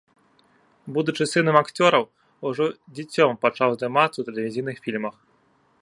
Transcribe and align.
Будучы 0.95 1.23
сынам 1.33 1.55
акцёраў, 1.61 2.03
ужо 2.53 2.65
дзіцем 2.95 3.39
пачаў 3.47 3.69
здымацца 3.77 4.15
ў 4.19 4.23
тэлевізійных 4.31 4.77
фільмах. 4.89 5.15